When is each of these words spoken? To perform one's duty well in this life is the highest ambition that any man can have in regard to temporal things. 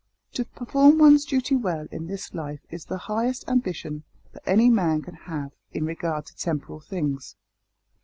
To 0.33 0.45
perform 0.45 0.97
one's 0.97 1.25
duty 1.25 1.55
well 1.55 1.85
in 1.91 2.07
this 2.07 2.33
life 2.33 2.61
is 2.71 2.85
the 2.85 2.97
highest 3.05 3.47
ambition 3.47 4.01
that 4.31 4.41
any 4.47 4.67
man 4.67 5.03
can 5.03 5.13
have 5.13 5.51
in 5.73 5.85
regard 5.85 6.25
to 6.25 6.35
temporal 6.35 6.79
things. 6.79 7.35